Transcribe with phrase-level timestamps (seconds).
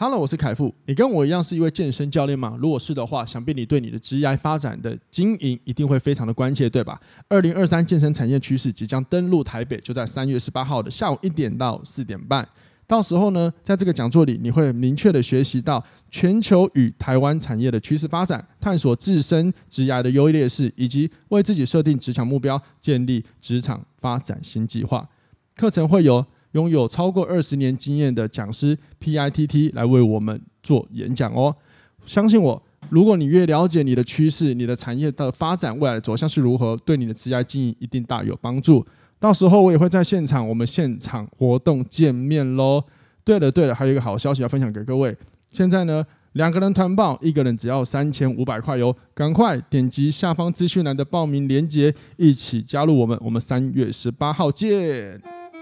[0.00, 0.72] Hello，我是凯富。
[0.86, 2.56] 你跟我一样是一位健身教练吗？
[2.60, 7.00] 如果是的话，想必你对你的职业发展的经营一定会非常的关切，对吧？
[7.26, 12.48] 二零二三健身产业趋势即将登陆台北，就在三月十八号的下午一点到四点半。
[12.86, 25.08] 到时候呢，在这个讲座里，你会明确的学习到全球与台湾产业的趋势发展，探索自身职业的优劣势，以及为自己设定职场目标，建立职场发展新计划。
[25.56, 31.54] 课程会由拥有超过二十年经验的讲师 PITT 来为我们做演讲哦。
[32.06, 38.86] 相信我，如果你越了解你的趋势、你的产业的发展未来的走向是如何，对你的职业经营一定大有帮助。
[39.20, 42.84] 到时候我也会在现场，我们现场活动见面喽。
[43.24, 45.14] 对了对了，还有一个好消息要分享给各位。
[45.52, 48.96] 现在呢，两个人团报，一个人只要三千五百块哟。
[49.12, 53.18] 赶快点击下方资讯栏的报名链接，一起加入我们。
[53.22, 55.37] 我们三月十八号见。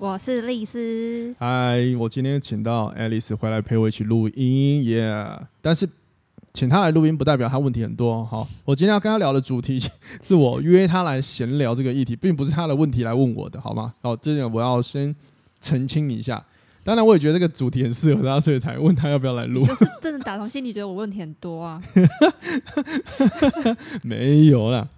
[0.00, 5.38] 我是丽丝，嗨，我今天请到 Alice 回来陪我一起录音，耶、yeah！
[5.60, 5.86] 但是
[6.54, 9.78] 请她来录音不代表她问题很多，好，我今天要跟她聊的主题
[10.26, 13.92] 是我约她来闲聊这个议题，并不是她的问题来问我的，好吗？
[14.00, 15.14] 好，这点我要先
[15.60, 16.42] 澄清一下。
[16.82, 19.62] 当然，我也觉得这个主题很适合她，所以才问她要不要来录。
[19.66, 21.82] 就是真的打从心里觉得我问题很多啊，
[24.02, 24.88] 没有啦，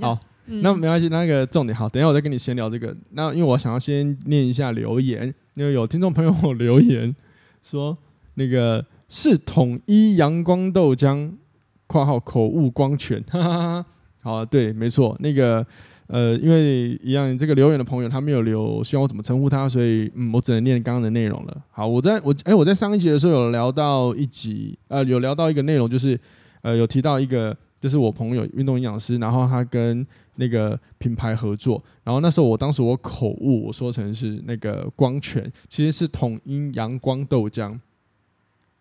[0.00, 0.18] 好。
[0.46, 2.94] 那没关系，那个重点好，等一下我再跟你闲聊这个。
[3.12, 7.14] 那因为我想要先念一下留言，因为有听众朋友留言
[7.62, 7.96] 说，
[8.34, 11.30] 那个是统一阳光豆浆
[11.86, 13.86] （括号口误光泉）哈哈哈。
[14.20, 15.66] 好，对，没错，那个
[16.06, 21.62] 呃，因为一样这个留言的朋友他没有留，希望我怎么称呼他，所以嗯，我只能念刚刚的内容了。
[21.70, 26.18] 好，我在我哎，我在上一集的时候有聊到一集，呃，有聊到一个内容，就是
[26.62, 30.06] 呃，有提到一个，就是我朋友运动营养师，然后他跟
[30.36, 37.76] 那个品牌合作，然后那时候我当时我口误，我说成是那个光泉，其实是统一阳光豆浆。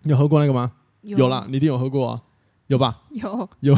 [0.04, 0.74] 你有喝过那个吗？
[1.02, 2.22] 有，有啦，你一定有喝过啊，
[2.68, 3.02] 有吧？
[3.10, 3.76] 有有。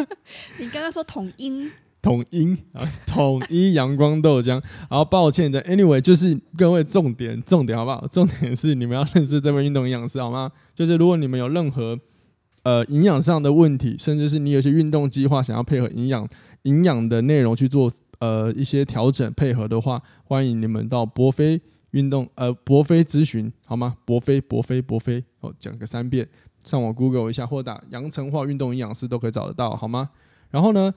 [0.58, 4.52] 你刚刚说统一，统一啊，统一阳光豆浆。
[4.88, 8.06] 然后抱歉的，anyway，就是各位重点重点好不好？
[8.06, 10.50] 重点是你们要认识这位运动营养师好吗？
[10.74, 11.98] 就是如果你们有任何
[12.62, 16.28] 呃营养上的问题，甚至是你有些运动计划想要配合营养。
[16.62, 17.90] 营养的内容去做
[18.20, 23.96] 呃一些调整配合的话，欢迎你们到博飞运动呃博飞咨询好吗？
[24.04, 26.28] 博飞博飞博飞哦，讲个三遍，
[26.64, 30.10] 上网 Google 一下或打杨成化运动营养师都可以找得到好吗？
[30.50, 30.94] 然后呢，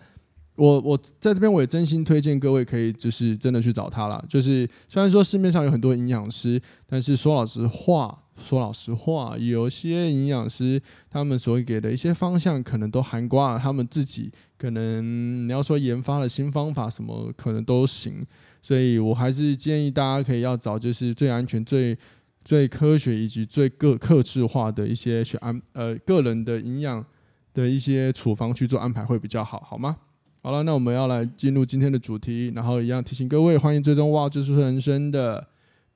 [0.55, 4.23] 我我在这边我也真心推荐各位可以就是真的去找他啦。
[4.29, 8.21] 就是虽然说市面上有很多营养师，但是说老实话。
[8.35, 18.25] 说老实话，有些营养师他们所给的一些方向，可能都含瓜了他们自己可能你要说研发的新方法什么，可能都行。
[18.61, 21.97] 所以我还是建议大家可以要找就是最安全、最
[22.43, 27.05] 最科学以及最个克制化的一些去安呃个人的营养
[27.53, 29.97] 的一些处方去做安排会比较好，好吗？
[30.41, 35.47] 好了，那我们要来进入今天的主题，然后一样提醒各位，欢迎追踪哇，这是人生的。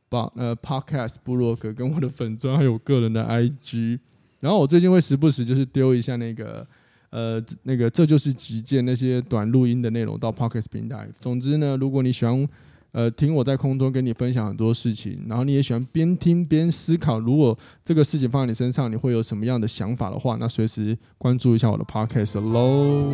[0.09, 4.00] 把呃，Podcast 部落格跟我的粉专还有个人的 IG，
[4.40, 6.68] 然后我最近会时不时就是丢一下那个
[7.12, 11.08] 呃那个这就是极简那些短录音的内容到 Podcast 平台。
[11.22, 12.48] 总之呢，如果你喜欢
[12.92, 17.56] 呃听我在空中跟你分享很多事情，然后你也喜欢边听边思考，如果
[17.86, 23.14] 这个事情放在你身上，你会有什么样的想法的话，那随时关注一下我的 Podcast 喽。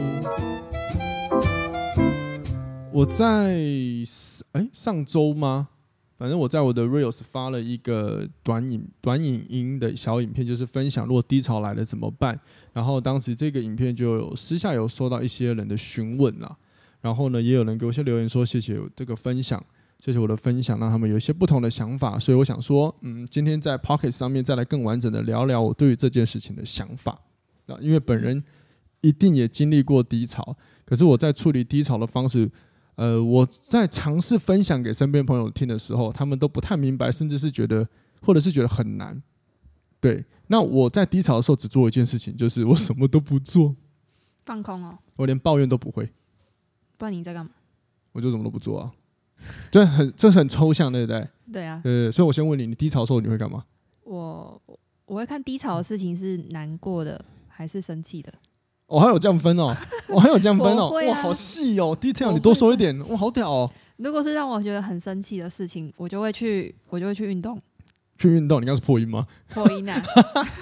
[2.93, 3.57] 我在
[4.53, 5.67] 哎上周吗？
[6.17, 12.39] 反正我在我的 Reels 发了一个短影短影音的小影片，就是分享如果低潮来了怎么办。
[12.71, 16.55] 然后当时这个影片就有私下有收到一些人的询问啊，
[17.01, 19.61] 然后呢也有人给我一些留言说谢谢这个分享，
[19.99, 22.17] 谢谢我的分享，让他们有一些不同的想法。
[22.17, 27.19] 所以我想说，嗯，今天在 Pocket 上面再来更完整的聊聊我对于这件事情的想法。
[27.65, 28.41] 那因为本人
[29.01, 32.49] 一定也经历过低潮，可是我在处理低潮的方式。
[32.95, 37.87] 呃，我在尝试分享给身边朋友听的时候，他们都不太明白，甚至是觉得，
[38.21, 39.21] 或者是觉得很难。
[39.99, 43.75] 对，那我在低潮的时候只做一件事情，就是我什么都不做，
[44.45, 44.97] 放空哦。
[45.15, 46.11] 我连抱怨都不会。
[46.97, 47.51] 不然你在干嘛？
[48.13, 48.91] 我就什么都不做啊。
[49.69, 51.27] 这，很这是很抽象，对不对？
[51.51, 51.81] 对啊。
[51.83, 53.65] 呃，所以我先问你，你低潮的时候你会干嘛？
[54.03, 54.61] 我
[55.05, 58.33] 我会看低潮的事情是难过的还是生气的。
[58.87, 59.75] 我、 哦、还有这样分哦，
[60.09, 63.71] 我、哦、还有这样分哦，啊、哇，好细哦，detail，你多说一点，哇，好屌哦。
[63.97, 67.59] 如果是让我觉得很生气的事情，我就会去，我就会去运动。
[68.17, 68.61] 去运动？
[68.61, 69.25] 你刚是破音吗？
[69.49, 70.01] 破音啊！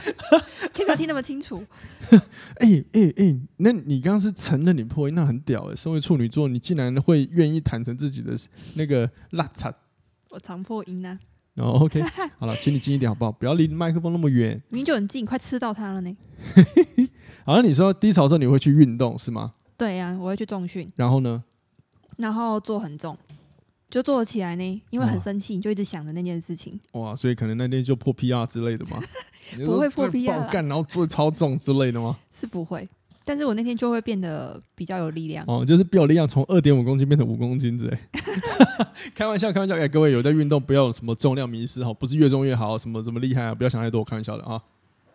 [0.74, 1.64] 听不听那么清楚。
[2.58, 5.75] 哎哎哎，那你刚刚是承认你破音，那很屌哎！
[5.75, 8.36] 身为处女座，你竟然会愿意坦诚自己的
[8.75, 9.72] 那个邋遢。
[10.30, 11.20] 我常破音啊。
[11.58, 12.04] 哦，OK，
[12.40, 13.31] 好了，请你近一点好不好？
[13.31, 14.54] 不要离麦克风那么远。
[14.70, 16.18] 明明就很近，快吃到它了呢。
[17.45, 19.51] 好像你说低潮的时候你会去运动是吗？
[19.78, 20.90] 对呀、啊，我会去重训。
[20.95, 21.44] 然后呢？
[22.18, 23.18] 然后做很重。
[23.90, 26.80] 就做得起来呢，因为很生气，你就一直想着那件事情。
[26.94, 29.00] 哇，所以可能那天就破 PR 之类的吗？
[29.63, 32.18] 不会破 PR，爆干然后做超重之类的吗？
[32.36, 32.90] 是不会，
[33.24, 35.46] 但是我那天就会变得比较有力量。
[35.48, 37.98] 哦，就是比较有力量，从二点五公斤变成五公斤之类。
[39.13, 44.60] 开玩笑，开玩笑，哎，各位有在运动，不要有什么重量迷失哈，不是越重越好，什么什么厉害啊，不要想太多，我开玩笑的啊。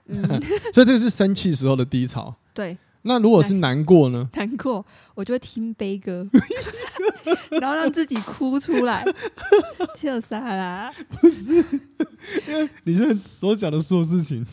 [0.08, 0.40] 嗯、
[0.74, 2.34] 所以这个是生气时候的低潮。
[2.52, 2.76] 对。
[3.02, 4.28] 那如果是难过呢？
[4.34, 4.84] 难过，
[5.14, 6.26] 我就会听悲歌，
[7.60, 9.04] 然后让自己哭出来，
[9.96, 10.92] 就啥啦。
[11.08, 11.54] 不是，
[12.48, 14.44] 因为你现在所讲的所有事情，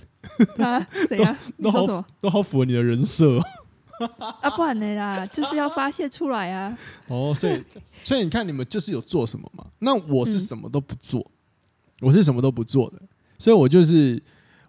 [0.60, 0.80] 啊，
[1.10, 1.36] 怎样？
[1.62, 3.40] 都好，都好符合你的人设。
[4.20, 6.78] 啊，不然的啦，就是要发泄出来啊。
[7.08, 7.62] 哦，所以，
[8.04, 9.66] 所以你看，你们就是有做什么嘛？
[9.80, 13.02] 那我是什么都不做，嗯、我是什么都不做的，
[13.40, 14.22] 所以我就是。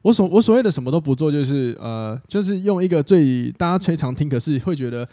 [0.07, 5.09] 我所我所谓的什么都不做，就是呃，就是用一个最大家经常听，可是会觉得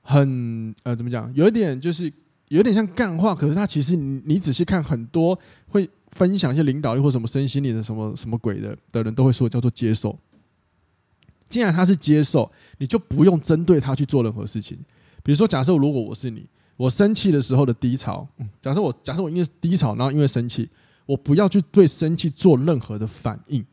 [0.00, 1.32] 很呃，怎么讲？
[1.36, 2.12] 有一点就是
[2.48, 5.38] 有点像干话，可是他其实你仔细看，很多
[5.68, 10.18] 会分享一些领导力或什么身心灵的什么什么鬼的的人都会说叫做接受。
[11.48, 14.76] 既然他是接受，你就不用针对他去做任何事情。
[15.22, 16.44] 比如说，假设如果我是你，
[16.76, 18.26] 我生气的时候的低潮，
[18.60, 20.68] 假设我假设我因为低潮，然后因为生气，
[21.06, 23.64] 我不要去对生气做任何的反应。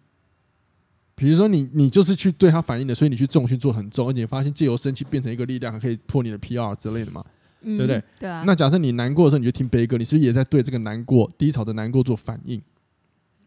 [1.15, 7.25] 比如说你你就是去对他反应的，所以你去重训做很重，而且你发现借由生气变成一个力量，还可以破你的 PR 之类的嘛，
[7.61, 8.03] 嗯、对不对？
[8.19, 8.43] 对啊。
[8.45, 12.61] 那假设你难过的时候，你就听悲歌，你是不是也在对这个难过、低潮的难过做反应？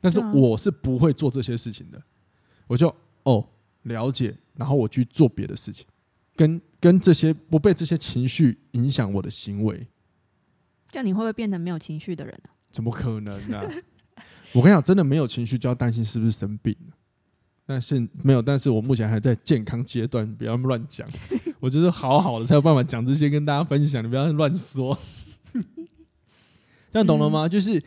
[0.01, 2.03] 但是我是不会做这些事情的，
[2.67, 2.95] 我就
[3.25, 3.47] 哦
[3.83, 5.85] 了解，然后我去做别的事情，
[6.35, 9.87] 跟跟这些不被这些情绪影响我的行为。
[10.91, 12.51] 这样你会不会变得没有情绪的人呢？
[12.71, 13.65] 怎么可能呢、啊？
[14.55, 16.75] 我跟你讲，真的没有情绪就要担心是不是生病。
[17.71, 21.07] 但是没有，但是我目前还在健康阶段，不要乱讲。
[21.61, 24.99] 我觉得好好的才有办法讲这些跟大家分享，你不要乱说。
[26.91, 27.47] 这样懂了吗？
[27.47, 27.79] 嗯、就是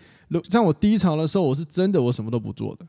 [0.47, 2.85] 像我低潮的时候，我是真的我什么都不做的，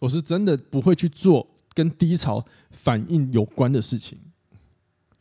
[0.00, 4.18] 我是真的不会去做跟低潮反应有关的事情。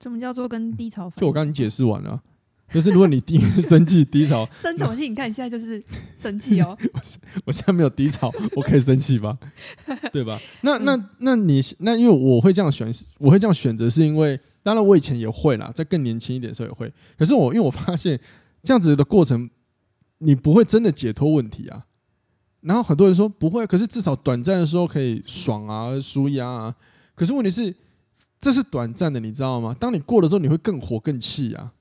[0.01, 1.21] 什么叫做跟低潮反应？
[1.21, 2.24] 就我刚刚解释完了。
[2.74, 5.08] 就是如果你低生气低潮， 生什么气？
[5.08, 5.81] 你看你现在就是
[6.22, 6.78] 生气哦。
[6.94, 7.00] 我
[7.46, 9.38] 我现在没有低潮，我可以生气吧？
[10.12, 10.40] 对吧？
[10.62, 16.94] 那那那你那因为我会这样选，我会这样选择，是因为当然我以前也会啦，在更年轻一点的时候也会。
[17.18, 18.19] 可是我因为我发现
[18.62, 19.50] 这样子的过程，
[20.18, 21.86] 你不会真的解脱问题啊。
[22.62, 26.75] 然后很多人说不会，可是至少短暂的时候可以爽啊、舒压啊。
[27.16, 27.74] 可是问题是，
[28.42, 29.74] 这是短暂的，你知道吗？
[29.80, 31.72] 当你过了之后，你会更火、更气啊。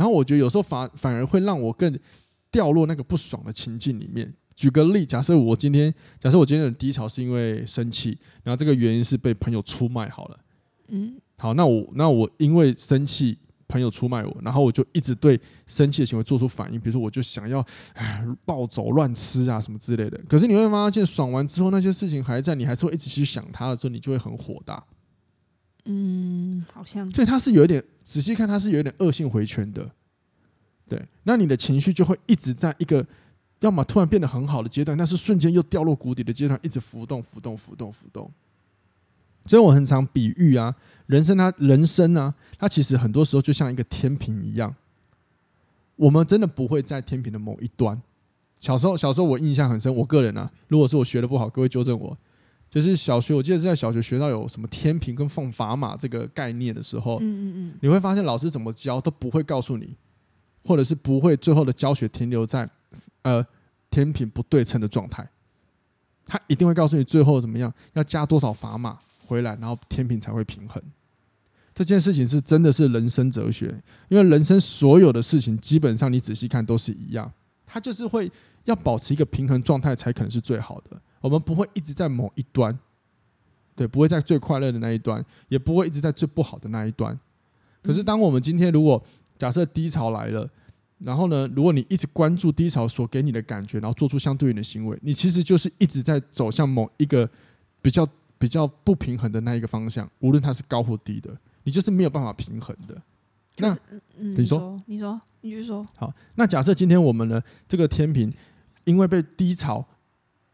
[0.00, 1.94] 然后我觉得有时候反反而会让我更
[2.50, 4.32] 掉落那个不爽的情境里面。
[4.56, 10.38] 举个例，假设我今天，假设我今天的低潮是因为生气，然后这个原因是被朋友出卖好了。
[10.88, 13.36] 嗯，好，那我那我因为生气，
[13.68, 20.18] 朋友出卖我，然后我就一直对生气的行为做出反应，比如说我就想要唉暴走乱吃啊什么之类的。
[20.26, 24.82] 可是你会发现，爽完之后那些事情还在，你还是会一直去想它的时候，你就会很火大。
[25.90, 27.10] 嗯，好像。
[27.10, 29.90] 所以他是有一点，仔细看，他是有一点恶性回圈的。
[30.88, 33.04] 对，那你的情绪就会一直在一个，
[33.60, 38.30] 要么突然变得很好的阶段，但是瞬间又掉落谷底的阶段，一直浮动、浮动、浮动、浮动。
[39.46, 40.74] 所以我很常比喻啊，
[41.06, 44.74] 人生它人生啊，它其实很多时候就像一个天平一样。
[45.96, 48.00] 我们真的不会在天平的某一端。
[48.58, 52.18] 小时候，小时候我印象很深，我个人啊，如果是我学的不好，各位纠正我。
[52.70, 59.96] 就是小学，我记得是在小学学到有什么天平跟放砝码这个概念的时候，嗯嗯嗯，你会发现老师怎么教都不会告诉你，
[60.64, 62.70] 或者是不会最后的教学停留在
[63.22, 63.44] 呃
[63.90, 65.28] 天平不对称的状态，
[66.24, 70.80] 他一定会告诉你最后怎么样，要加多少砝码回来，然后天平才会平衡。
[71.74, 77.32] 这件事情是真的是人生哲学，因为人生所有的事情基本上你仔细看都是一样，
[77.66, 78.30] 它就是会
[78.64, 81.00] 要保持一个平衡状态才可能是最好的。
[81.20, 82.78] 我们不会一直在某一端，
[83.76, 87.18] 对，不会在最快乐的那一端，也不会一直在最不好的那一端。
[87.82, 89.02] 可是，当我们今天如果
[89.38, 90.48] 假设低潮来了，
[90.98, 97.28] 然后呢，如果你一直关注低潮所给你的感觉，然后做出相对应的行为，你其实就是一直在走向某一个
[97.80, 98.06] 比较
[98.38, 103.00] 比较不平衡的那一个方向，无论它是高或低的，你就是没有办法平衡的。
[103.56, 103.74] 那
[104.18, 105.86] 嗯，你说，你说，你就说。
[105.96, 108.32] 好，那假设今天我们呢这个天平，
[108.84, 109.86] 因为被低潮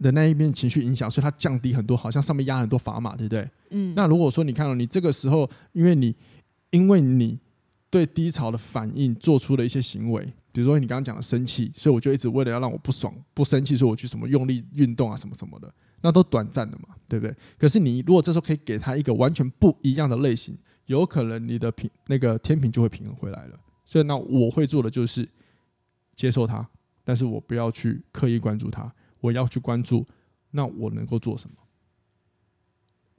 [0.01, 3.51] 的那一边情绪影响，所以它降低很多，好像上面压很多砝码，对不对？
[3.71, 3.95] 嗯。
[3.95, 6.15] 那如果说你看到你这个时候，因为你
[6.71, 7.39] 因为你
[7.89, 10.23] 对低潮的反应做出了一些行为，
[10.53, 15.73] 比如说你刚刚讲的生气，所以我就一直为了要让我不爽、不生气，所以我去什么用力运动啊，什么什么的，
[16.03, 17.35] 那都短暂的嘛，对不对？
[17.57, 23.59] 可是你如果这时候可以给他一个完全不一样的类型，有可能你的平那个天平就会平衡回来了。
[23.85, 25.27] 所以那我会做的就是
[26.15, 26.69] 接受它，
[27.05, 30.05] 但是我不要去刻意关注他，我要去关注
[30.51, 31.57] 那我能够做什么。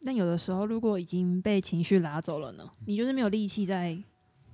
[0.01, 2.69] 那有的时候如果已经被情绪拉走了呢？
[2.85, 3.97] 你就是没有力气再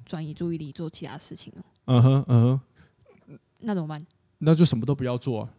[0.05, 1.65] 转移注意力做其他事情了。
[1.85, 2.59] 嗯哼嗯
[3.27, 4.05] 哼，那怎么办？
[4.39, 5.53] 那就什么都不要做啊，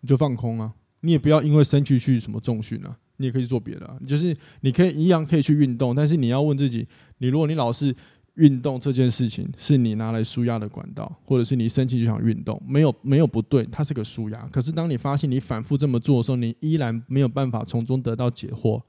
[0.00, 0.74] 你就放空啊。
[1.00, 3.98] 你也不要因为生气去什么重训啊，你也可以做别的啊。
[4.06, 7.94] 就是你可以一样可以去运动，但是你要问自己，你如果你老是
[8.38, 14.48] 运动这件事情是你拿来舒压的管道，或者是你生气就想运动，没有没有不对，它是个舒压。
[14.52, 18.80] 可是当你发现你反复这么做的时候，你依然没有办法从中得到解惑，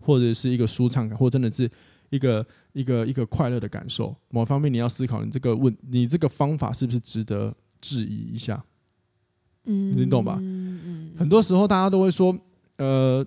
[0.00, 1.70] 或者是一个舒畅感，或真的是
[2.08, 4.16] 一个一个一个快乐的感受。
[4.30, 8.64] 某方面你要思考，你这个问你这个方法是不是值得质疑一下？
[9.66, 10.36] 嗯，你懂吧？
[11.16, 12.34] 很多时候大家都会说，
[12.78, 13.26] 呃，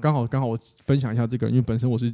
[0.00, 2.10] 刚好刚好我分享一下这个，因为本身我是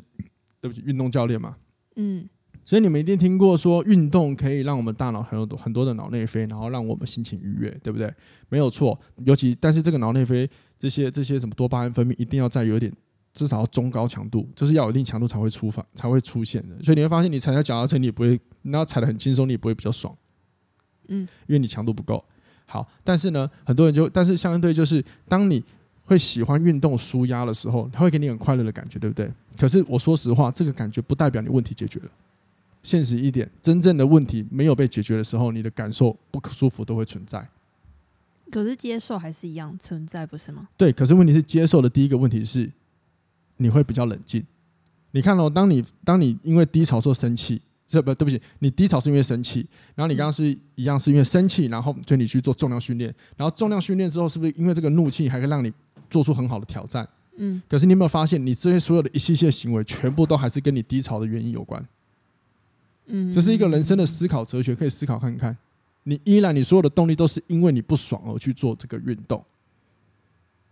[0.60, 1.56] 对不起运动教练嘛，
[1.96, 2.28] 嗯，
[2.64, 8.12] 所以你们一定听过说运动可以让我们大脑很多很多的脑内啡，然后让我们心情愉悦，对不对？
[8.48, 10.48] 没有错，尤其但是这个脑内啡
[10.78, 12.92] 这些这些什么多巴胺分泌一定要在有点
[13.32, 16.82] 至少要中高强度，就是要有一定强度才会出发才会出现的。
[16.82, 20.14] 所以你会发现你踩在脚踏车你也不会，那踩得很轻松你也不会比较爽，
[21.08, 22.22] 嗯，因为你强度不够。
[22.66, 25.64] 好，但是呢，很多人就，但是相对就是，当你
[26.04, 29.30] 会喜欢运动舒压的时候，它会给你很快乐的感觉，对不对？
[29.58, 32.10] 可是我说实话，这个感觉不代表你问题解决了。
[32.88, 37.46] 现实一点，真正的问题没有被解决的时候，你的感受不舒服都会存在。
[38.50, 40.68] 可是接受还是一样存在，不是吗？
[40.78, 42.72] 对，可是问题是接受的第一个问题是，
[43.58, 44.42] 你会比较冷静。
[45.10, 47.60] 你看哦，当你当你因为低潮时候生气。
[47.90, 55.72] 这不对不起，你低潮是因为生气，然后你刚刚是一样是因为生气，然后就你去做重量训练，然后重量训练之后是不是因为这个怒气还可以让你
[56.10, 57.08] 做出很好的挑战？
[57.38, 57.62] 嗯。
[57.66, 61.82] 可是你有没有发现，你这些所有的一系列行为，全部都还是跟你低潮的原因有关？
[63.08, 63.32] 嗯。
[63.32, 65.56] 这是一个人生的思考哲学，可以思考看看。
[66.04, 69.44] 你依然你所有的动力都是因为你不爽而去做这个运动，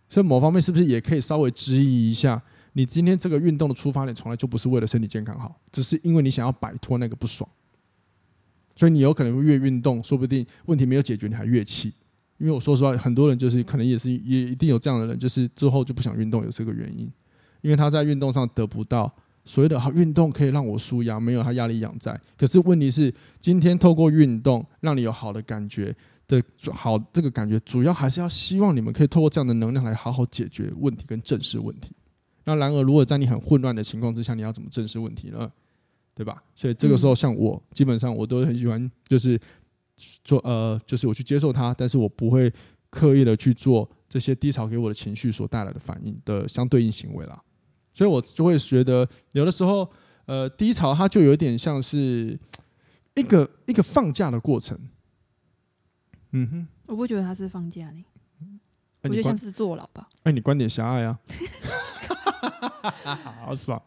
[0.08, 2.42] 所以某方面是不是也可以稍微质疑一下？
[2.72, 7.48] 你今天这个运动的出发点从来就不是为了身体健康好，只是因为你想要摆脱那个不爽，
[8.74, 11.92] 所以你有可能越运动，说不定问题没有解决，你还越气。
[12.38, 17.10] 因为我说实话，很多人就是可能也是也一定有这样的人，就是之后就不想运动，有这个原因，
[17.62, 19.10] 因为他在运动上得不到
[19.46, 22.20] 所谓的好运动可以让我舒压，没有他压力养在。
[22.36, 25.94] 可是问题是，今天透过运动让你有好的感觉
[26.28, 31.92] 的好这个感觉，主要还是要希望你们可以透过这样的能量来好好解决问题跟正视问题。
[32.44, 35.50] 那然而，如果在你很混乱的情况之下，你要怎么正视问题呢？
[36.14, 36.42] 对吧？
[36.54, 39.38] 所以这个时候，像我基本上我都很喜欢，就是
[40.24, 42.52] 做呃，就是我去接受它，但是我不会
[42.88, 47.40] 刻意的去做这些低潮给我的情绪所带来的反应的相对应行为啦。
[47.96, 49.90] 所以我就会觉得，有的时候，
[50.26, 52.38] 呃，低潮它就有点像是
[53.14, 54.78] 一个一个放假的过程。
[56.32, 58.04] 嗯哼，我不觉得它是放假呢，
[59.00, 60.06] 我觉得像是坐牢吧。
[60.24, 61.18] 哎，你观点狭隘啊。
[63.46, 63.82] 好爽，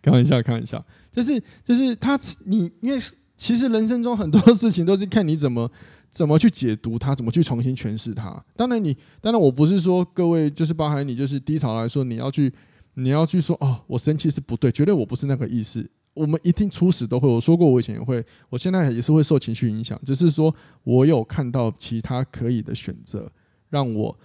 [0.00, 3.00] 开玩笑，开玩笑，就是就是他，你因为
[3.36, 5.68] 其实人生中很多事情都是看你怎么
[6.12, 8.44] 怎么去解读它，怎么去重新诠释它。
[8.54, 12.54] 当然你，你当然我不是说各位就是包含你，就是低潮来说，你要去
[12.98, 15.88] 你要去说哦，我生气是不对，绝对我不是那个意思。
[16.14, 23.30] 我们一定初始都会，我说过我以前也会，我现在也是会受情绪影响，只是说我有看到其他可以的选择，
[23.68, 24.18] 让我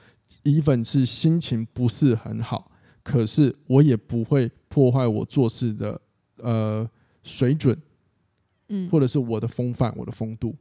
[0.44, 2.72] even 是心情不是很好。
[3.04, 6.02] 可是我也不会破坏我做事的
[6.38, 6.90] 呃
[7.24, 7.78] 水准，
[8.70, 10.56] 嗯，或者是我的风范、我的风度。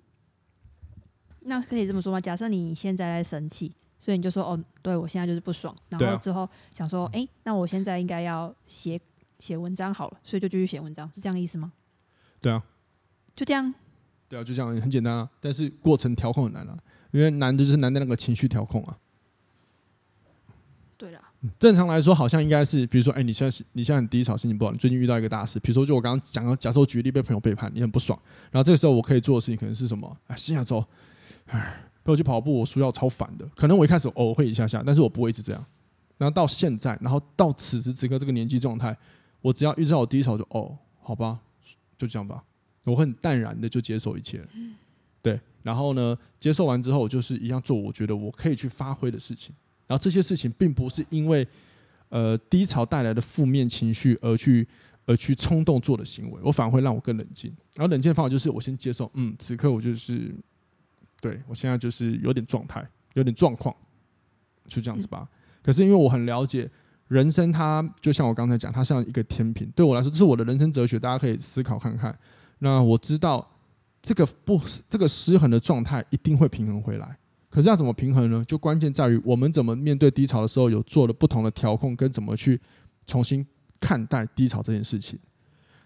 [1.42, 2.20] 那可以这么说吗？
[2.20, 8.98] 假设你现在在生气，所以你就说哦，对我现在就是不爽，然后之后想说，哎、啊，那我现在应该要写
[9.38, 11.70] 写文章好了，所以就继续写文章，是这样的意思吗？
[12.40, 12.62] 对啊，
[13.36, 13.72] 就这样。
[14.28, 15.28] 对啊，就这样，很简单啊。
[15.40, 16.78] 但是过程调控很难啊，
[17.10, 18.96] 因为难的就是难在那个情绪调控啊。
[20.96, 21.20] 对了。
[21.58, 28.18] 正常来说，好像应该是，比如说，哎，你现在你现在很低潮，心情不好，你最近遇到一个大事，比如说，就我刚刚讲的，假设我举例被朋友背叛，你很不爽，
[28.50, 30.16] 然后这个时候我可以做的事情可能是什么？
[30.26, 30.84] 哎，现在走，
[31.46, 33.46] 哎，我去跑步，我输要超烦的。
[33.54, 35.66] 可能我一开始偶尔会一下下，但是我不会一直这样，
[36.18, 38.96] 然后到现在，然后到此时此刻这个年纪状态，
[39.40, 41.38] 我只要遇到我低潮就哦，好吧，
[41.96, 42.42] 就这样吧，
[42.84, 44.42] 我很淡然的就接受一切。
[45.22, 49.54] 对，然后呢，接受完之后，我就是一样做我觉得我可以去发挥的事情。
[49.86, 51.46] 然后这些事情并不是因为
[52.08, 54.66] 呃低潮带来的负面情绪而去
[55.04, 57.52] 而去冲动做的行为，我反而会让我更冷静。
[57.74, 60.34] 然后冷静的方法就是我先接受，嗯，此刻我就是
[61.20, 63.74] 对我现在就是有点状态，有点状况，
[64.66, 65.28] 就这样子吧。
[65.62, 66.70] 可是因为我很了解
[67.08, 69.70] 人生，它就像我刚才讲，它像一个天平。
[69.76, 72.18] 对我来说，这是我的人生哲学，大家可以思考看看。
[72.58, 73.46] 那我知道。
[74.02, 74.58] 这个不，
[74.88, 77.18] 这个失衡的状态一定会平衡回来。
[77.50, 78.42] 可是要怎么平衡呢？
[78.48, 82.58] 就关键在于我们怎么面对低潮的时候，有做了不同的调控，跟怎么去
[83.06, 83.46] 重新
[83.78, 85.18] 看待低潮这件事情。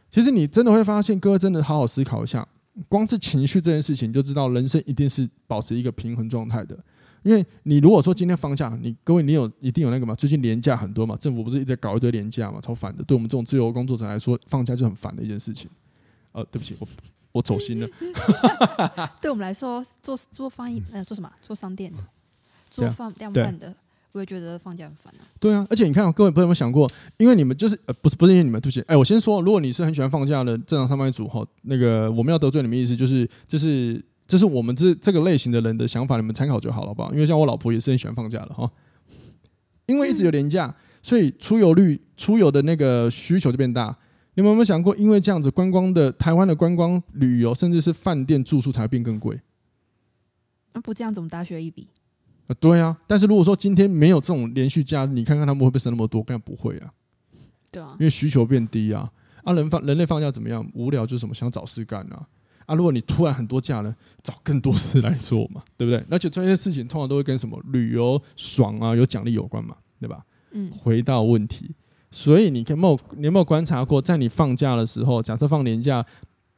[0.08, 2.46] 其实你真的会发现，各位真的好好思考一下，
[2.88, 6.78] 光是情绪这件事情，就知道人生一定是保持一个平衡状态的。
[7.22, 10.14] 因为你如果说今天放假，你各位你有一定有那个嘛？
[10.14, 11.16] 最近年假很多嘛？
[11.16, 12.60] 政府不是一直在搞一堆年假嘛？
[12.60, 13.02] 超烦的。
[13.04, 15.70] 对我们这种自由工作者来说，放假就很烦的一件事情。
[16.32, 16.88] 呃，对不起，我。
[17.32, 17.88] 我走心了。
[19.20, 21.28] 对我们来说，做做翻译呃，做什么？
[21.42, 21.98] 做商店的，
[22.70, 23.74] 做放量贩的，
[24.14, 25.26] 我也觉得放假很烦啊。
[25.40, 26.88] 对啊，而且你看，各位朋友有没有想过？
[27.18, 28.80] 因为你们就是呃，不是不是因为你们，对不起。
[28.82, 37.12] 哎，我先说，如果你是很喜欢放假的正常上班族哈，那个我们要得罪你们意思就是，就是就是我们这这个类型的人的想法，你们参考就好了，好不好？
[37.12, 38.70] 因为像我老婆也是很喜欢放假的哈，
[39.86, 43.98] 因为一直有年假，所以出游率、出游的那个需求就变大。
[44.36, 49.40] 你们有没有想过，因为这样子，观光的台湾的观光旅游，甚至是饭店住宿才会变更贵？
[50.72, 51.88] 那不这样怎么大学一笔？
[52.46, 52.96] 啊，对啊。
[53.06, 56.22] 但是如果说今天没有这种连续假日，你看看他们会不会省那么多？
[56.22, 56.92] 根本不会啊。
[57.70, 57.96] 对啊。
[57.98, 59.10] 因为需求变低啊。
[59.42, 60.66] 啊，人放人类放假怎么样？
[60.74, 61.34] 无聊就是什么？
[61.34, 62.26] 想找事干啊。
[62.66, 66.02] 啊，如果你突然很多假呢，找更多事来做嘛，对不对？
[66.10, 70.24] 而且这些事情通常都会跟什么旅游爽啊、有奖励有关嘛，对吧？
[70.52, 70.70] 嗯。
[70.70, 71.74] 回到问题。
[72.10, 76.02] 所以你有没有你有没有观察过，在你放假的时候，假设放年假，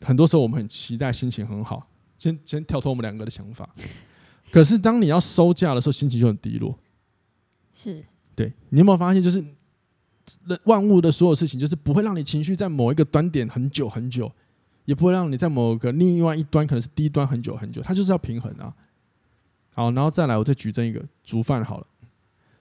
[0.02, 1.88] 很多时候我们很期待，心情很好。
[2.18, 3.68] 先先跳脱我们两个的想法。
[4.50, 6.78] 可是当你要收价的时候，心情就很低落。
[7.74, 8.04] 是。
[8.34, 9.42] 对，你有没有发现，就是
[10.64, 14.30] 万物的所有事情，就是不会让你情绪在某一个端点很久很久，
[14.84, 18.74] 也不会让你在某个另外一端可能是低端很久很久，它就是要平衡啊。
[19.72, 21.86] 好，然后再来，我再举证一个，煮饭好了，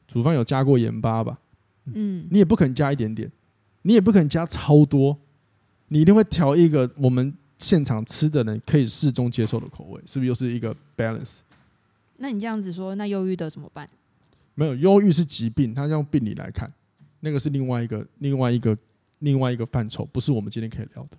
[0.08, 1.39] 煮饭有加过盐巴吧？
[1.86, 3.32] 嗯，你也不可能加一点点，
[3.84, 5.17] 你也不可能加超多，
[5.89, 11.38] 你一定会调一个我们现场吃的人可以适中接受的口味，是不是又是一个 balance？
[12.17, 13.89] 那你这样子说，那忧郁的怎么办？
[14.54, 16.71] 没有，忧郁是疾病，它用病理来看，
[17.19, 18.78] 那个是另外一个、另外一个、
[19.19, 21.17] 另外一个范畴，不是我们今天可以聊的。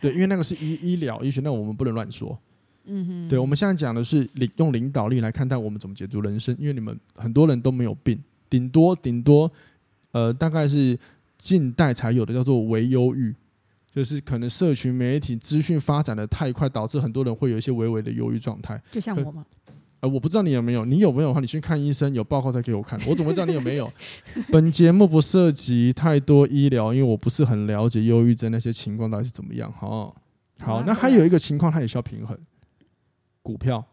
[0.00, 2.38] 对，因为那个是医医疗医学，那我们不能乱说。
[2.84, 9.50] 嗯哼，对，我们现在讲的是领用领导力来看待我们怎么解读人生，因为你们很多人都没有病，顶多顶多。
[10.12, 10.98] 呃，大概是
[11.36, 13.34] 近代才有的，叫做微忧郁，
[13.94, 18.80] 就是可能社群媒体资讯发展的太快，导致很多人会有一些微微的忧郁状态。
[18.90, 19.44] 就像我吗？
[20.00, 22.98] 呃，我不知道你有没有，你有没有的话，你去看医生，有报告再给我看。
[23.08, 23.92] 我怎么会知道你有没有？
[24.52, 29.72] 本节目不涉及太多医疗，因为我不是很了解忧郁症那些情况到底是怎么样。
[29.72, 30.14] 哈，
[30.60, 32.38] 好，那还有一个情况，它也需要平衡。
[33.42, 33.84] 股票，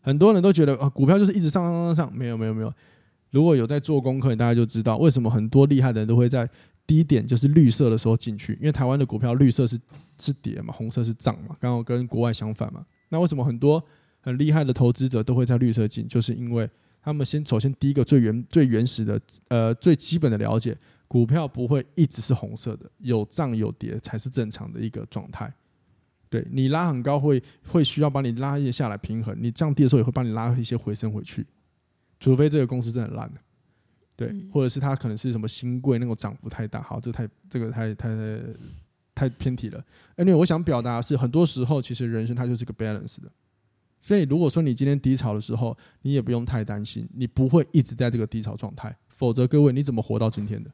[0.00, 2.70] 很多人都觉得啊，股票就是一直上上上上，没有没有没有。
[3.30, 6.48] 如果有在做功课，大家就知道为什么很多厉害的人都会在
[6.86, 8.52] 低点，就是绿色的时候进去。
[8.54, 9.78] 因为台湾的股票绿色是
[10.20, 12.84] 是跌嘛，红色是涨嘛，刚好跟国外相反嘛。
[13.08, 13.84] 那为什么很多
[14.20, 16.06] 很厉害的投资者都会在绿色进？
[16.08, 16.68] 就是因为
[17.02, 25.52] 他们先首先第一个最原最原始的呃最基本的了解，股票不会一直是红色的，有涨有跌才是正常的一个状态。
[26.30, 31.46] 对，你拉很高会会需要把你拉一些下来平衡，你降低的时候也会帮你拉一些回升回去。
[32.18, 33.34] 除非这个公司真的烂了，
[34.16, 38.08] 对，或者是它可能是什么新贵那种涨幅太大，好，这个太这个太太
[39.14, 39.84] 太偏题了。
[40.18, 43.30] 因为我想表达的是，很多时候其实人生它就是个 balance 的。
[44.00, 50.70] 所以如果说你今天低潮的时候，你也不用太担心，你不会一直在这个低潮状态，否则各位你怎么活到今天的？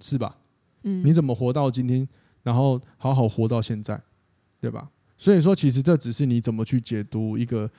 [0.00, 0.38] 是吧？
[0.82, 2.08] 嗯，你怎么活到今天，
[2.42, 4.02] 然后好好活到现在，
[4.60, 4.90] 对吧？
[5.16, 7.70] 所以说，其实这只是你怎么去解读一个。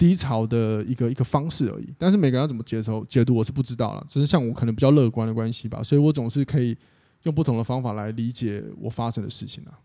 [0.00, 4.02] 低潮的一个一个方式而已，但是每个人要怎么接受解读，我是不知道了。
[4.08, 6.74] 只是像我可能比较乐观的关系吧，所以我总是可以
[7.22, 9.78] 用不同的方法来理解我发生的事情啊。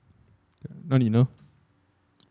[0.62, 1.28] 对，那你呢？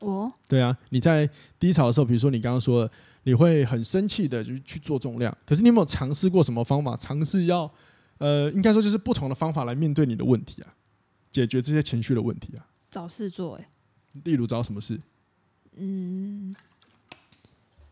[0.00, 0.32] 我？
[0.48, 6.96] 对啊，你在低潮的时候，比如说你刚刚说的，你会很生气的就去做重量，可是你有没有尝试过什么方法？
[6.96, 7.72] 尝试要
[8.18, 10.74] 呃，应该说就是不同的方法来面对你的问题啊，
[11.32, 12.66] 解决这些情绪的问题啊。
[12.90, 13.68] 找事做，哎，
[14.24, 14.98] 例如找什么事？
[15.76, 16.54] 嗯。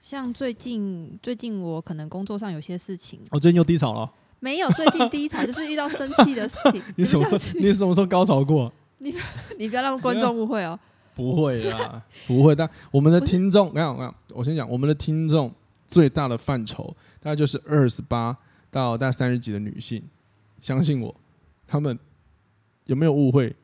[0.00, 4.12] 像最近最近我可能工作上有些事情，我、哦、最近又低潮了。
[4.42, 6.82] 没有，最近低潮就是遇到生气的事情。
[6.96, 7.60] 你什么时候？
[7.60, 8.72] 你什么时候高潮过？
[8.98, 9.14] 你
[9.56, 10.76] 你不要让观众误会哦。
[11.14, 12.52] 不会啦， 不会。
[12.52, 15.52] 但我们的听众，我讲我讲，我先讲，我们的听众
[15.86, 16.84] 最大的范畴
[17.20, 18.36] 大概就是二十八
[18.68, 20.02] 到大概三十几的女性。
[20.60, 21.14] 相信我，
[21.66, 21.96] 他们
[22.86, 23.54] 有没有误会？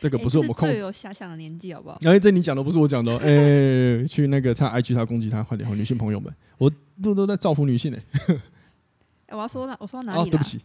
[0.00, 0.74] 这个不是我们控制。
[0.74, 1.98] 最有遐想的年纪，好不好？
[2.04, 3.18] 哎，这你讲的不是我讲的哦。
[3.22, 6.70] 哎，去那个他 IG 他攻击他，快点，好，女性朋友们，我
[7.02, 7.98] 都都在造福女性呢。
[9.34, 9.76] 我要说哪？
[9.80, 10.20] 我说到哪里？
[10.20, 10.60] 哦，对不起。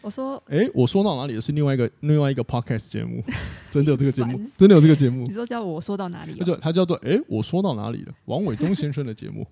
[0.00, 3.22] 我说，哎，我说到哪里的是另外一个另外一个 podcast 节目，
[3.70, 5.24] 真的有这个节目，真的有这个节目。
[5.28, 6.34] 你说叫我说到哪里？
[6.42, 8.12] 就它叫做哎，我说到哪里了？
[8.24, 9.46] 王伟忠先生的节目。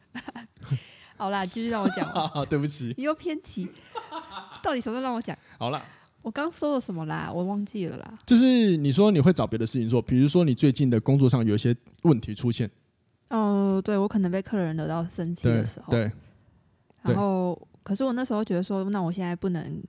[1.17, 2.11] 好啦，继续让我讲。
[2.51, 3.69] 对不起，你又偏题。
[4.61, 5.39] 到底什么时候让我讲？
[5.57, 5.81] 好啦，
[6.21, 7.31] 我刚说了什么啦？
[7.33, 8.19] 我忘记了啦。
[8.27, 12.69] 就是你说你会找别的事情做，比如说你最近的工作上有一些问题出现。
[13.29, 15.93] 哦，对，我可能被客人惹到生气的时候。
[15.93, 16.11] 对。
[17.03, 17.57] 然后。
[17.83, 19.83] 可是我那时候觉得说，那我现在不能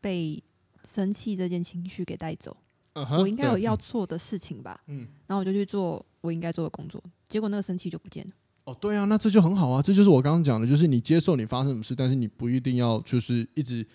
[0.00, 0.42] 被
[0.84, 2.56] 生气这件情绪给带走
[2.94, 4.80] ，uh huh, 我应该有要做的事情吧。
[4.86, 8.30] 嗯，然后我就去做我应该做的工作，结果那个生气就不见了。
[8.64, 13.86] 哦，对啊，那这就很好啊，这就是我刚刚讲的，就是你接受你发生什么事，但是你不一定要就是一直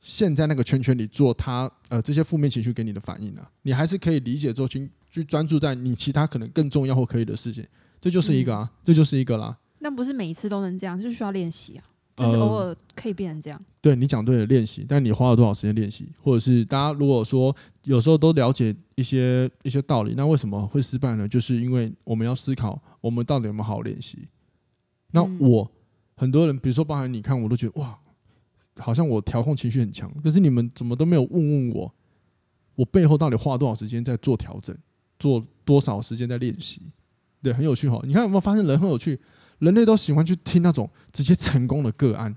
[0.00, 7.64] 陷在那个圈圈里做他呃这些负面情绪给你的反应啊，你还是可以理解之后去去专注在你其他可能更重要或可以的事情，
[8.00, 9.56] 这就是一个啊，嗯、这就是一个啦。
[9.78, 11.84] 那不是每一次都能这样，就需要练习啊。
[12.16, 12.74] 就是偶尔
[13.06, 13.58] 可以变成这样。
[13.58, 16.08] 呃、对，你讲对了，练习，但你花了多少时间练习？
[16.20, 21.28] 或者是大家如果说有时候都了解一些一些道理，那为什么会失败呢？
[21.28, 24.26] 就是因为我们要思考，我们到底有没有好好练习？
[25.12, 25.70] 那我、嗯、
[26.16, 27.96] 很多人，比如说包含你看，我都觉得哇，
[28.78, 31.94] 好像我调控情绪很强，可是你们怎么都没有问问我，
[32.74, 34.76] 我背后到底花了多少时间在做调整，
[35.16, 36.82] 做多少时间在练习？
[37.40, 38.00] 对，很有趣哈。
[38.04, 39.20] 你看有没有发现人很有趣？
[39.60, 42.36] 人类都喜欢去听那种直接成功的个案，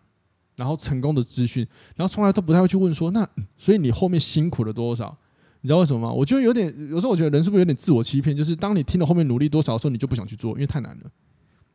[0.60, 5.18] 然后成功的资讯，然后从来都不太会去问说，那所以你后面辛苦了多少？
[5.62, 6.12] 你知道为什么吗？
[6.12, 8.36] 我觉得有点，有时候我觉得人是不是有点自我欺骗？
[8.36, 11.12] 就是当你听了后面努力多少的时候，你就不想去做，因为太难了。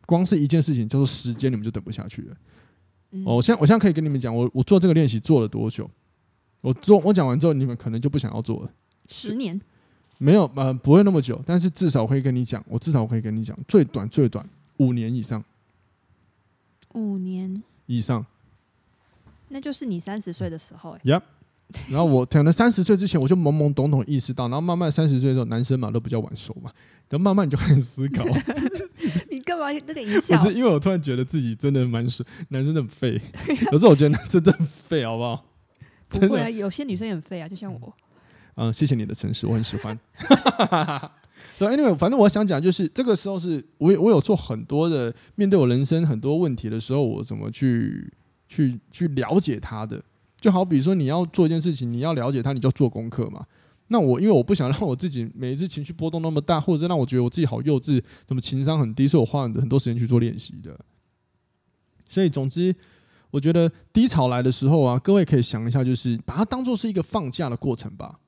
[0.07, 2.37] 光是一件事情叫做时间，你们就等不下去了。
[3.25, 5.90] 哦，我现在我现在可以跟你们讲，我我做这个练习做了多久？
[6.61, 8.70] 我做我讲完之后，你们可能就不想要做了。
[9.09, 9.61] 十年？
[10.18, 14.49] 没有，呃，不会那么久，但是至少我可以跟你讲，我至少我可以跟你讲，最短最短。
[14.79, 15.44] 五年以上，
[16.94, 18.25] 五年以上，
[19.54, 21.00] 那就是你三十岁的时候哎。
[21.04, 21.22] 呀，
[21.88, 26.72] 然后我可能三十岁之前我就懵懵懂懂意识到，然后慢慢三十岁的时候，男生嘛都比较晚熟嘛，
[27.08, 28.24] 然后慢慢你就开始思考。
[29.30, 30.36] 你干嘛那个影响？
[30.42, 33.20] 不是，因为我突然觉得自己真的蛮熟，男生很废。
[33.70, 35.44] 可是我觉得男生真的很废，好不好？
[36.08, 37.94] 不会啊，有些女生也很废啊，就像我。
[38.56, 39.98] 嗯，谢谢你的诚实，我很喜欢。
[41.56, 48.12] 所以，anyway，反正我想讲就是，这个时候是我我有做很多的面对我人生很多问题的时候，我怎么去
[48.54, 50.02] 去去了解他的。
[50.36, 53.46] 就好比说，你要做一件事情，你要了解他，你就要做功课嘛。
[53.88, 60.78] 那我因为我不想让我自己每一次情绪波动那么大，或者让我觉得我自己好幼稚，怎么情商很低，所以我花很多时间去做练习的。
[62.08, 62.74] 所以，总之，
[63.30, 68.20] 我觉得低潮来的时候啊，各位可以想一下，就是把它当做是一个放假的过程吧。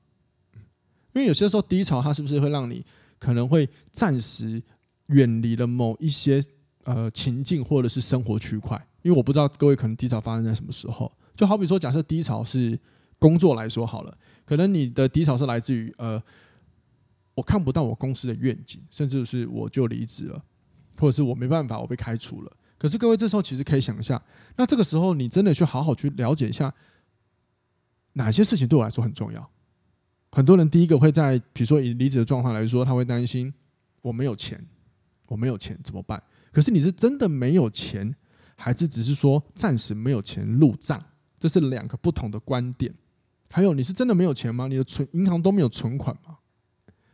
[1.13, 2.83] 因为有些时候低潮，它是不是会让你
[3.17, 4.61] 可能会暂时
[5.07, 6.43] 远离了某一些
[6.87, 11.11] 呃情境或者是生活区块，因为我不知道各位可能低潮发生在什么时候。
[11.35, 12.79] 就好比说，假设低潮是
[13.19, 16.21] 工作来说好了，可能你的低潮是来自于呃，
[17.35, 20.41] 我看不到我公司的愿景，甚至是我就离职了，
[20.97, 22.51] 或者是我没办法，我被开除了。
[22.77, 24.23] 可是各位这时候其实可以想一下，
[24.55, 26.73] 那这个时候你真的去好好去了解一下，
[28.13, 29.51] 哪些事情对我来说很重要。
[30.31, 33.53] 很多人第一个会在，比如说以离职的状况来说，他会担心
[34.01, 34.65] 我没有钱，
[35.27, 36.23] 我没有钱怎么办？
[36.51, 38.15] 可是你是真的没有钱，
[38.55, 40.99] 还是只是说暂时没有钱入账？
[41.39, 42.93] 这是两个不同的观点。
[43.51, 44.67] 还有，你是真的没有钱吗？
[44.67, 46.37] 你的存银行都没有存款吗？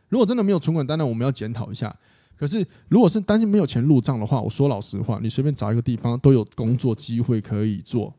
[0.08, 1.94] 如果真的没有存款，当然我们要检讨一下。
[2.36, 8.12] 可是如果是担心没有钱入账的话，我说老实话，你随便找一个地方都有工作机会可以做，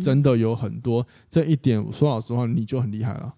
[0.00, 1.06] 真的有很多。
[1.28, 3.34] 这一点我说老实话，你就很厉害了。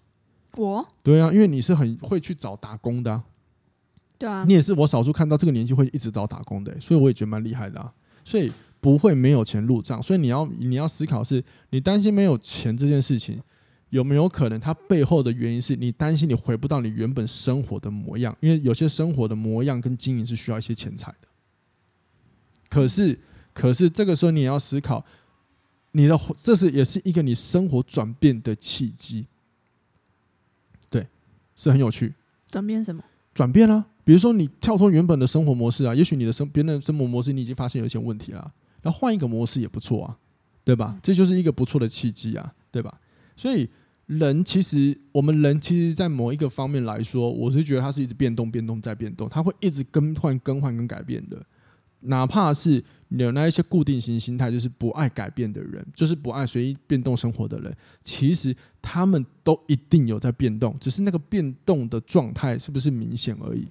[0.55, 3.23] 我对啊，因为你是很会去找打工的，啊，
[4.23, 7.93] 对啊，你也是我少数看到这个年纪会一直找打工的，欸，所以我也觉得蛮厉害的啊。
[8.23, 13.41] 所以不会没有钱入账，所以你要你要思考是，你担心没有钱这件事情
[13.89, 21.27] 有没有可能，它背后的原因是你担心你回不到你原本生活的模样，因为有些生活的模样跟经营是需要一些钱财的。
[22.69, 23.19] 可是
[23.53, 25.03] 可是这个时候你也要思考，
[25.91, 29.27] 你的这是也是一个你生活转变的契机。
[30.89, 31.09] 对
[31.57, 32.13] 是很有趣，
[32.47, 33.03] 转变什么？
[33.33, 33.87] 转变啊！
[34.03, 40.17] 比如说你跳脱原本的生活模式啊，也许你的生别人的生活模式你已经发现有一些问题了，然后换一个模式也不错啊，
[40.63, 40.99] 对吧？
[41.01, 42.99] 这就是一个不错的契机啊，对吧？
[43.35, 43.69] 所以
[44.05, 51.43] 人其实我们人其实，在某一个方面来说，我是觉得它是一直变动、变动再变动，它会一直更换、更换跟改变的。
[52.03, 63.67] 哪怕是有那一些固定型心态，就是不爱改变的人，就是不爱随意变动生活的人，其实他们都一定有在变动，只是那个变动的状态是不是明显而已。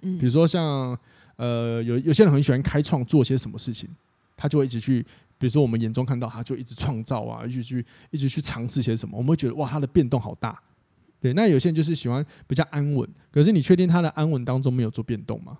[0.00, 0.98] 嗯，比如说像
[1.36, 3.88] 呃，有有些人很喜欢开创做些什么事情，
[4.36, 5.02] 他就会一直去，
[5.38, 10.60] 比如说我们眼中看到他就一直创造啊，一直去一直去尝试些什么，我们会觉得哇，他的变动好大。
[11.20, 15.58] 对，那有些人就是喜欢比较安稳，可是你确定他的安稳当中没有做变动吗？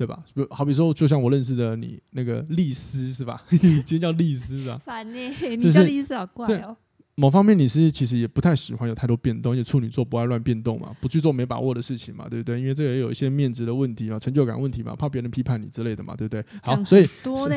[0.00, 0.18] 对吧？
[0.48, 3.42] 好比说，就像我认识的你那个丽丝是吧？
[3.50, 4.80] 今天叫丽丝啊。
[4.82, 6.74] 烦呢，你叫丽丝好怪哦。
[7.16, 12.58] 某方面你是其实也不太喜欢有太多变动，因为处女座不爱乱变动嘛，不去做没把握的事情嘛，对不对？
[12.58, 16.42] 因为这个也有一些面子的问题啊，成就感问题嘛，怕别人批判你之类的嘛，对不对？
[16.62, 17.56] 好，所以多呢，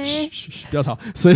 [0.69, 0.99] 不要吵。
[1.15, 1.35] 所以，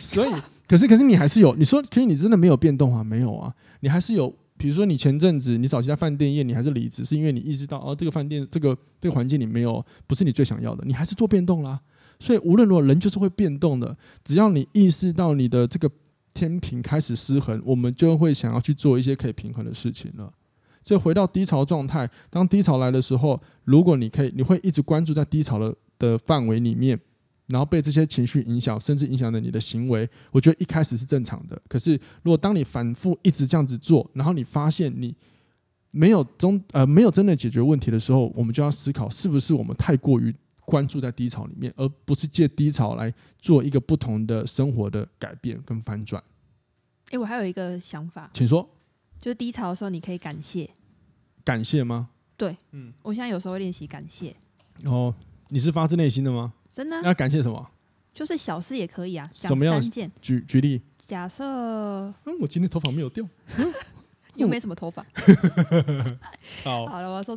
[0.00, 0.30] 所以，
[0.66, 3.04] 可是，可是你还是有，你说，其实你真的没有变动啊？
[3.04, 4.34] 没有啊，你还是有。
[4.56, 11.80] 比如说，你前阵子你找其他饭店业，你还是离职，是因为你意识到哦，这个饭店这个这个环境里没有不是你最想要的，你还是做变动啦。
[12.20, 13.96] 所以无论如何，人就是会变动的。
[14.24, 15.90] 只要你意识到你的这个
[16.32, 20.32] 天平开始失衡，我们就会想要去做一些可以平衡的事情了。
[20.84, 26.98] 所以回到低潮状态，当低潮来的时候，如果你可以，你会一直关注在低潮的的范围里面。
[27.48, 31.60] 然后被这些情绪影响，甚至影响了你的行为，我觉得一开始是正常的。
[31.68, 35.14] 可是，如果当你反复一直这样子做，然后你发现你
[35.90, 46.22] 没有中呃没有真的解决问题的时候，我们就要思考是不是我们太过于关注在低潮里面，而不是借低潮来做一个不同的生活的改变跟翻转。
[47.10, 48.68] 诶，我还有一个想法，请说。
[49.20, 50.68] 就是低潮的时候，你可以感谢。
[51.44, 52.08] 感谢吗？
[52.36, 54.34] 对，嗯，我现在有时候会练习感谢。
[54.84, 55.14] 哦，
[55.48, 56.54] 你是发自内心的吗？
[56.74, 57.00] 真的？
[57.02, 57.70] 要感谢什么？
[58.12, 59.30] 就是小事也可以啊。
[59.32, 59.80] 什么样？
[60.20, 60.82] 举举例。
[60.98, 63.24] 假设，嗯，我今天头发没有掉，
[64.36, 65.04] 又没什么头发。
[66.64, 67.36] 好，好了，我要说，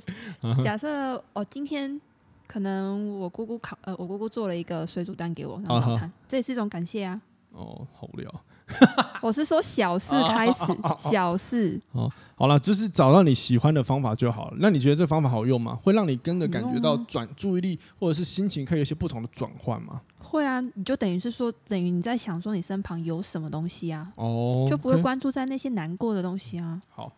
[0.63, 1.99] 假设哦，今天
[2.47, 7.21] 可能我姑姑烤，呃，我姑姑做了一个水煮蛋给我当早餐，这也是一种感谢啊。
[7.51, 8.43] 哦，好无聊。
[9.21, 10.61] 我是说小事开始，
[10.99, 11.79] 小事。
[11.93, 14.57] 哦，好了，就是找到你喜欢的方法就好了。
[14.59, 15.77] 那你觉得这方法好用吗？
[15.81, 20.01] 会让你跟着感觉到转注意力或者是心情可以有一些不同的转换吗？
[20.19, 24.07] 会啊，你就等于是说，等于你在想说你身旁有什么东西啊？
[24.15, 26.81] 哦，就不会关注在那些难过的东西啊。
[26.89, 27.11] 好，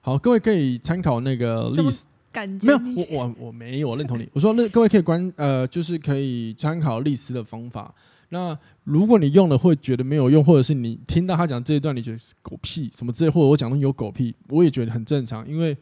[0.00, 2.02] 好，各位可以参考那个历史。
[2.32, 4.28] 感觉没有，我我我没有，我认同你。
[4.34, 7.94] 我说那各位可以关呃，就是可以参考历史的方法。
[8.28, 15.76] 那如果你用了会觉得没有用，或者是你听到他讲这一段你觉得狗屁什么之类，或者我讲的有狗屁，我也觉得很正常，因为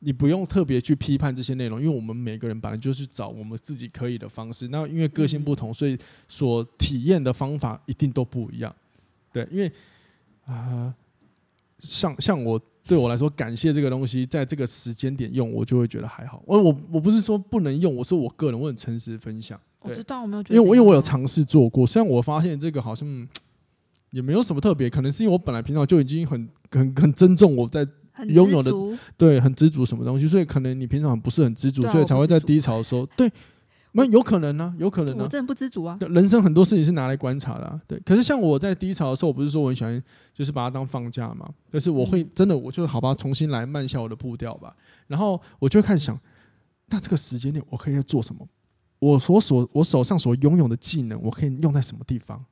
[0.00, 4.68] 你不用特别去批判这些内容，因为我们每个人本来就是找我们自己可以的方式。
[4.68, 5.98] 那因为个性不同，所以
[6.28, 8.74] 所体验的方法一定都不一样。
[9.32, 9.66] 对，因为
[10.44, 10.94] 啊、呃，
[11.78, 16.42] 像像我对我来说，感谢这个东西，在这个时间点用，我就会觉得还好。
[16.46, 19.60] 我我我不是说不能用，我说我个人我很诚实分享。
[19.80, 23.28] 我知道我没有，因为我因为我有尝试做过，虽然我发现这个好像
[24.10, 27.86] 也没有什么特别，可能是因为我本来平常就已经很很很尊重我在
[28.26, 28.72] 拥有的，
[29.16, 33.30] 对，很知足什么东西，所以可能你平常不是很知足，所以才会在低潮的时候，对，
[33.92, 35.96] 那有可能呢，有可能呢，我真的不知足啊。
[36.00, 38.00] 人生很多事情是拿来观察的啊，对。
[38.00, 40.02] 可是像我在低潮的时候，我不是说我很喜欢，
[40.34, 44.74] 就是把它当放假嘛，但是我会真的，我就好吧，重新来，慢下我的步调吧，
[45.06, 46.18] 然后我就会开始想，
[46.86, 48.46] 那这个时间点我可以做什么？
[48.98, 52.44] 我所所我手上所拥有的技能，我可以用在什么地方？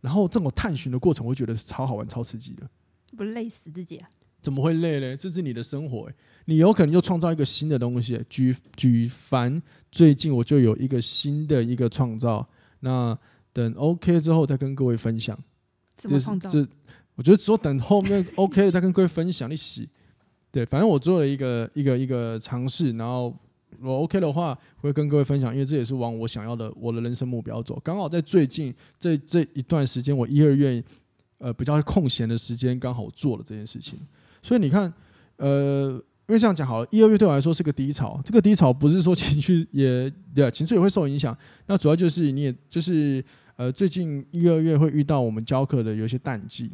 [0.00, 2.68] 然后这种探寻的过程，我觉得是超好玩、超刺激的。
[3.16, 4.10] 不累死自己啊？
[4.42, 5.16] 怎么会累呢？
[5.16, 8.26] 这是你的生活，欸，你有可能又创造一个新的东西，欸。
[8.28, 12.46] 举举凡最近我就有一个新的一个创造，
[12.80, 13.16] 那
[13.52, 15.38] 等 OK 之后再跟各位分享。
[15.96, 16.50] 怎么创造？
[16.50, 16.66] 这
[17.14, 19.50] 我觉得只有等后面 OK 了再跟各位分享。
[19.50, 19.88] 一起
[20.50, 23.34] 对，反正我做了一个一个一个尝试，然后。
[23.80, 27.80] 我 OK 的话，会跟各位分享，因为这也是往我想要的我的人生目标走。
[27.84, 30.82] 刚好在最近这这一段时间，我一二月
[31.38, 33.98] 呃比较空闲的时间，刚好做了这件事情。
[34.42, 34.92] 所以你看，
[35.36, 35.92] 呃，
[36.26, 38.20] 因为这样讲好了，一二月对我来说是个低潮。
[38.24, 41.36] 这个低潮不是说情绪也对，情绪也会受影响。
[41.66, 43.24] 那主要就是你也就是
[43.56, 46.70] 呃，最近一二月会遇到我们教课的有一些淡季，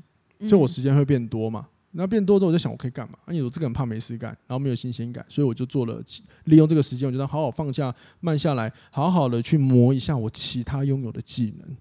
[0.49, 1.67] 就我时间会变多嘛。
[1.93, 3.19] 那变多之后，我就想我可以干嘛？
[3.29, 6.03] 因为我这个人怕没事干，然后没有新鲜感，所以我就做了，
[6.45, 11.77] 利用这个时间，我觉得好好放下，慢下来，好好的去磨一下我其他拥有的技能。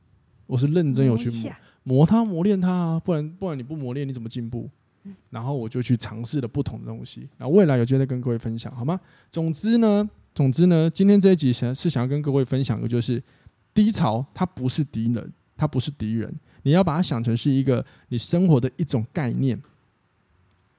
[0.48, 1.52] 我是认真有去磨
[1.84, 4.70] 磨它，磨练它啊，不然不然你不磨练你怎么进步？
[5.30, 7.30] 然后我就去尝试了不同的东西。
[7.38, 9.00] 那未来有机会再跟各位分享好吗？
[9.32, 13.22] 总之呢，总之呢，今天这一集想是想要跟各位分享的，就是
[13.74, 19.60] 低潮它不是敌人，它不是敌人，你要把它想成是一个你生活的一种概念，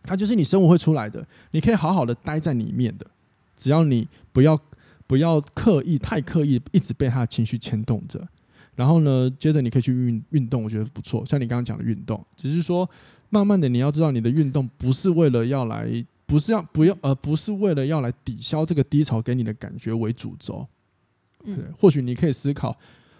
[0.02, 3.06] 它就是你生活会出来的，你可以好好的待在里面的，
[3.56, 4.58] 只要你不要
[5.06, 8.26] 不要刻意太刻意一直被他的情绪牵动着，
[8.74, 12.88] 然后呢，接着你可以去运运动，我觉得不错，像你刚刚讲的运动，只是说
[13.28, 16.04] 慢慢的你要知道你的运动不是为了要来。
[16.30, 20.64] 不是要不要，而不是为了要来抵消这个低潮给你的感觉为主轴。
[21.44, 22.72] 对，或许你可以思考，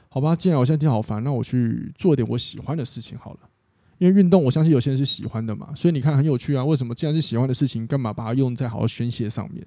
[0.08, 3.40] 好吧，既然我现在天好烦，那我去做点我喜欢的事情好了。
[4.00, 6.64] 因为运动，我相信有些人是喜欢的嘛，所以你看很有趣啊。
[6.64, 9.62] 为什么既然是喜欢的事情，干嘛把它用在好好宣泄上面？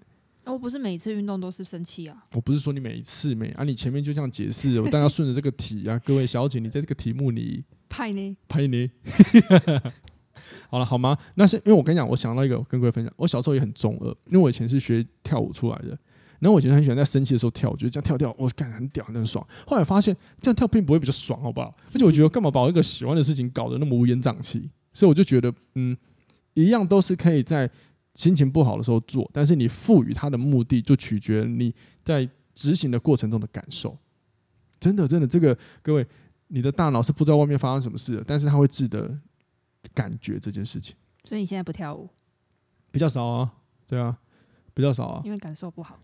[0.46, 2.17] 我不是每次运动都是生气啊。
[2.34, 6.00] 我不是说你每一次没啊，你前面就这样解释，我大家顺着这个题啊。
[6.04, 8.36] 各位小姐，你在这个题目里拍呢？
[8.50, 8.91] 拍呢？
[10.67, 11.15] 好了，好吗？
[11.36, 13.13] 那是因为我跟你讲，我想到一个跟各位分享。
[13.17, 15.96] 我小时候也很中二，因为我以前是学跳舞出来的。
[16.44, 19.46] 然后我以前很喜欢在生气的时候跳，我觉得这样跳跳，我感觉很屌，很爽。
[19.66, 21.74] 后来发现这样跳并不会比较爽，好不好？
[21.94, 24.70] 而且我觉得干嘛把我一个喜欢的事情搞得那么乌烟瘴气？
[24.92, 25.98] 所以我就觉得，嗯，
[26.54, 27.70] 一样都是可以在
[28.14, 33.98] 心情不好的时候做，但是你赋予它的目的，就取决你在执行的过程中的感受。
[34.80, 36.06] 真的，真的，这个各位，
[36.50, 39.20] 你的大脑是不知道外面发生什么事的，但是它会记得。
[39.94, 40.96] 感觉这件事情，
[41.28, 42.08] 所以你现在不跳舞，
[42.90, 43.52] 比较少啊，
[43.86, 44.18] 对啊，
[44.74, 46.00] 比较少啊，因为感受不好。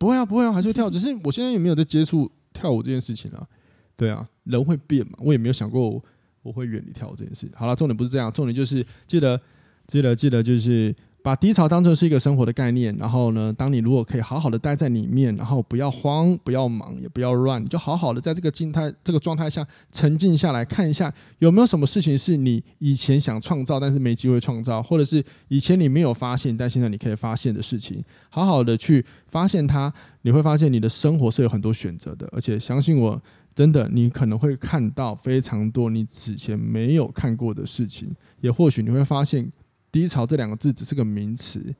[0.00, 3.46] 不会啊，不会啊，还是会跳，只是我现在也没有在接触跳舞这件事情啊。
[3.94, 6.02] 对啊，人会变嘛，我也没有想过我，
[6.42, 7.46] 我会远离跳舞这件事。
[7.54, 9.38] 好了，重点不是这样，重点就是记得，
[9.86, 10.96] 记得，记得，就是。
[11.22, 33.20] 把低潮当成是一个生活的概念，然后呢，当你如果可以好好的待在里面，然后不要慌，不要忙，也不要乱，你就好好的在这个静态、这个状态下沉静下来，看一下有没有什么事情是你以前想创造但是没机会创造，或者是以前你没有发现但现在你可以发现的事情，好好的去发现它，你会发现你的生活是有很多选择的，而且相信我，
[33.54, 39.52] 真的，你可能会看到非常多你此前没有看过的事情，也或许你会发现。
[39.92, 41.74] 低潮这两个字只是个名词，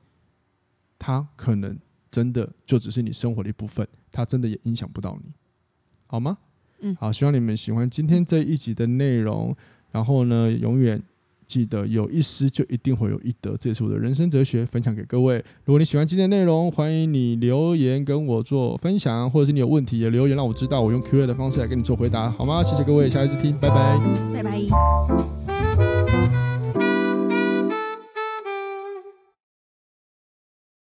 [0.98, 1.78] 它可能
[2.10, 5.32] 真的就只是你生活的一部分，它真的也影响不到你，
[6.06, 6.38] 好吗？
[6.80, 9.54] 嗯，好，希望你们喜欢今天这一集的内容。
[9.92, 11.02] 然后呢，永远
[11.48, 15.44] 记得有一失就一定会有一得，这也是我的人生哲学，分享给各位。
[15.64, 22.62] 如果你喜欢今天的内容，欢迎你留言跟我做分享，或者是你有问题也留言让我知道，我用 Q&A 的方式来跟你做回答，好吗？
[22.62, 23.98] 谢谢各位，下一次听，拜拜，
[24.32, 24.60] 拜拜。